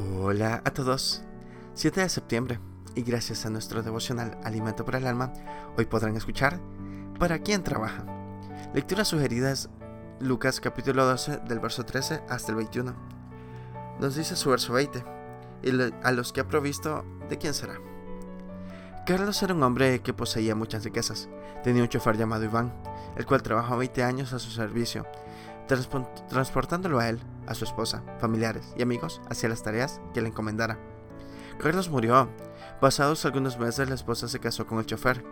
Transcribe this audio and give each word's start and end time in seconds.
Hola 0.00 0.62
a 0.64 0.70
todos. 0.70 1.22
7 1.74 2.02
de 2.02 2.08
septiembre 2.08 2.60
y 2.94 3.02
gracias 3.02 3.44
a 3.44 3.50
nuestro 3.50 3.82
devocional 3.82 4.38
Alimento 4.44 4.84
para 4.84 4.98
el 4.98 5.08
Alma, 5.08 5.32
hoy 5.76 5.86
podrán 5.86 6.16
escuchar 6.16 6.60
¿Para 7.18 7.40
quién 7.40 7.64
trabaja? 7.64 8.04
Lecturas 8.72 9.08
sugeridas 9.08 9.70
Lucas 10.20 10.60
capítulo 10.60 11.04
12 11.04 11.38
del 11.48 11.58
verso 11.58 11.84
13 11.84 12.22
hasta 12.28 12.52
el 12.52 12.58
21. 12.58 12.94
Nos 13.98 14.14
dice 14.14 14.36
su 14.36 14.50
verso 14.50 14.72
20, 14.74 15.02
y 15.64 15.70
a 16.04 16.12
los 16.12 16.32
que 16.32 16.42
ha 16.42 16.48
provisto, 16.48 17.04
¿de 17.28 17.36
quién 17.36 17.52
será? 17.52 17.74
Carlos 19.04 19.42
era 19.42 19.54
un 19.54 19.64
hombre 19.64 20.00
que 20.02 20.14
poseía 20.14 20.54
muchas 20.54 20.84
riquezas. 20.84 21.28
Tenía 21.64 21.82
un 21.82 21.88
chofer 21.88 22.16
llamado 22.16 22.44
Iván, 22.44 22.72
el 23.16 23.26
cual 23.26 23.42
trabajó 23.42 23.76
20 23.76 24.04
años 24.04 24.32
a 24.32 24.38
su 24.38 24.50
servicio, 24.50 25.06
transportándolo 25.68 26.98
a 26.98 27.08
él, 27.08 27.20
a 27.46 27.54
su 27.54 27.64
esposa, 27.64 28.02
familiares 28.18 28.74
y 28.76 28.82
amigos 28.82 29.20
hacia 29.30 29.48
las 29.48 29.62
tareas 29.62 30.00
que 30.12 30.20
le 30.20 30.28
encomendara. 30.28 30.78
Carlos 31.58 31.88
murió. 31.88 32.28
Pasados 32.80 33.24
algunos 33.24 33.58
meses 33.58 33.88
la 33.88 33.94
esposa 33.94 34.28
se 34.28 34.38
casó 34.38 34.66
con 34.66 34.78
el 34.78 34.86
chofer. 34.86 35.24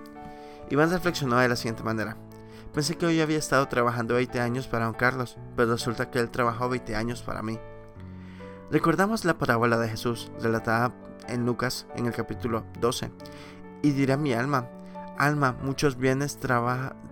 Iván 0.71 0.91
reflexionó 0.91 1.39
de 1.39 1.49
la 1.49 1.57
siguiente 1.57 1.85
manera. 1.85 2.17
Pensé 2.75 2.97
que 2.97 3.07
hoy 3.07 3.21
había 3.21 3.39
estado 3.39 3.67
trabajando 3.69 4.15
20 4.15 4.41
años 4.41 4.67
para 4.67 4.87
don 4.87 4.95
Carlos, 4.95 5.39
pero 5.55 5.73
resulta 5.73 6.11
que 6.11 6.19
él 6.19 6.31
trabajó 6.31 6.69
20 6.69 6.97
años 6.97 7.23
para 7.23 7.43
mí. 7.43 7.59
Recordamos 8.71 9.25
la 9.25 9.39
parábola 9.39 9.79
de 9.79 9.89
Jesús, 9.89 10.31
relatada 10.41 10.93
en 11.29 11.47
Lucas 11.47 11.87
en 11.95 12.07
el 12.07 12.13
capítulo 12.13 12.65
12. 12.81 13.13
Y 13.83 13.93
dirá 13.93 14.17
mi 14.17 14.33
alma, 14.33 14.69
alma, 15.17 15.57
muchos 15.63 15.97
bienes 15.97 16.39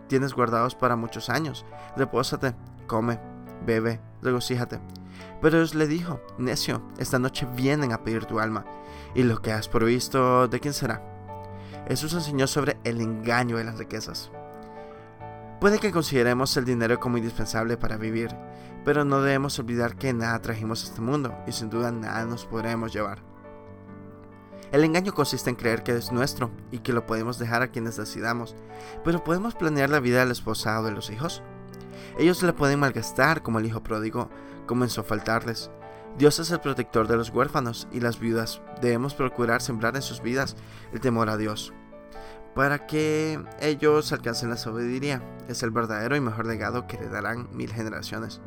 tienes 0.08 0.34
guardados 0.34 0.74
para 0.74 0.96
muchos 0.96 1.30
años. 1.30 1.64
Repósate, 1.96 2.54
come, 2.86 3.18
bebe, 3.66 4.00
regocíjate. 4.22 4.80
Pero 5.40 5.58
Dios 5.58 5.74
le 5.74 5.86
dijo, 5.86 6.20
necio, 6.38 6.82
esta 6.98 7.18
noche 7.18 7.46
vienen 7.54 7.92
a 7.92 8.02
pedir 8.02 8.24
tu 8.24 8.40
alma, 8.40 8.64
y 9.14 9.22
lo 9.22 9.42
que 9.42 9.52
has 9.52 9.68
provisto, 9.68 10.48
¿de 10.48 10.60
quién 10.60 10.74
será? 10.74 11.02
Jesús 11.88 12.14
enseñó 12.14 12.46
sobre 12.46 12.78
el 12.84 13.00
engaño 13.00 13.58
de 13.58 13.64
las 13.64 13.78
riquezas. 13.78 14.30
Puede 15.60 15.78
que 15.78 15.92
consideremos 15.92 16.56
el 16.56 16.64
dinero 16.64 16.98
como 16.98 17.16
indispensable 17.16 17.76
para 17.76 17.96
vivir, 17.96 18.34
pero 18.84 19.04
no 19.04 19.22
debemos 19.22 19.58
olvidar 19.58 19.96
que 19.96 20.12
nada 20.12 20.40
trajimos 20.40 20.82
a 20.82 20.86
este 20.88 21.00
mundo 21.00 21.34
y 21.46 21.52
sin 21.52 21.70
duda 21.70 21.90
nada 21.90 22.24
nos 22.24 22.44
podremos 22.44 22.92
llevar. 22.92 23.22
El 24.72 24.82
engaño 24.82 25.14
consiste 25.14 25.50
en 25.50 25.56
creer 25.56 25.82
que 25.82 25.96
es 25.96 26.10
nuestro 26.10 26.50
y 26.72 26.80
que 26.80 26.92
lo 26.92 27.06
podemos 27.06 27.38
dejar 27.38 27.62
a 27.62 27.68
quienes 27.68 27.96
decidamos, 27.96 28.56
pero 29.04 29.22
¿podemos 29.22 29.54
planear 29.54 29.88
la 29.88 30.00
vida 30.00 30.20
del 30.20 30.32
esposa 30.32 30.80
o 30.80 30.82
de 30.82 30.90
los 30.90 31.10
hijos? 31.10 31.42
Ellos 32.18 32.42
la 32.42 32.54
pueden 32.54 32.80
malgastar 32.80 33.42
como 33.42 33.58
el 33.58 33.66
hijo 33.66 33.82
pródigo 33.82 34.30
comenzó 34.66 35.00
a 35.00 35.04
faltarles. 35.04 35.70
Dios 36.16 36.38
es 36.38 36.50
el 36.52 36.60
protector 36.60 37.08
de 37.08 37.16
los 37.16 37.30
huérfanos 37.30 37.88
y 37.90 38.00
las 38.00 38.20
viudas. 38.20 38.62
Debemos 38.80 39.14
procurar 39.14 39.62
sembrar 39.62 39.96
en 39.96 40.02
sus 40.02 40.22
vidas 40.22 40.56
el 40.92 41.00
temor 41.00 41.28
a 41.28 41.36
Dios. 41.36 41.72
Para 42.54 42.86
que 42.86 43.42
ellos 43.60 44.12
alcancen 44.12 44.50
la 44.50 44.56
sabiduría, 44.56 45.20
es 45.48 45.64
el 45.64 45.72
verdadero 45.72 46.14
y 46.14 46.20
mejor 46.20 46.46
legado 46.46 46.86
que 46.86 46.98
le 46.98 47.08
darán 47.08 47.48
mil 47.52 47.72
generaciones. 47.72 48.40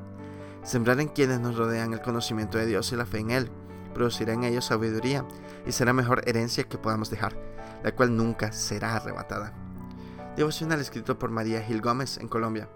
Sembrar 0.64 1.02
en 1.02 1.10
quienes 1.10 1.42
nos 1.42 1.58
rodean 1.58 1.92
el 1.92 2.02
conocimiento 2.02 2.58
de 2.58 2.66
Dios 2.66 2.92
y 2.94 2.96
la 2.96 3.06
fe 3.06 3.20
en 3.20 3.32
Él, 3.32 3.52
producirá 3.94 4.32
en 4.32 4.46
ellos 4.46 4.66
sabiduría 4.66 5.26
y 5.66 5.74
será 5.74 5.92
mejor 5.92 6.22
herencia 6.26 6.64
que 6.64 6.78
podamos 6.78 7.10
dejar, 7.10 7.36
la 7.84 7.94
cual 7.94 8.16
nunca 8.16 8.54
será 8.54 8.96
arrebatada. 8.96 9.54
Devocional 10.38 10.80
escrito 10.80 11.20
por 11.20 11.32
María 11.32 11.62
Gil 11.62 11.82
Gómez 11.82 12.18
en 12.18 12.30
Colombia. 12.30 12.70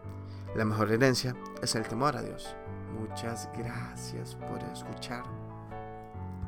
La 0.56 0.66
mejor 0.66 0.92
herencia 0.92 1.36
es 1.62 1.76
el 1.76 1.88
temor 1.88 2.18
a 2.18 2.22
Dios. 2.22 2.56
Muchas 3.00 3.50
gracias 3.58 4.36
por 4.36 4.62
escuchar. 4.74 5.24